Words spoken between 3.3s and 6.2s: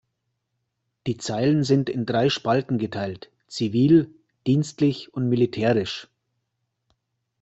zivil, dienstlich und militärisch.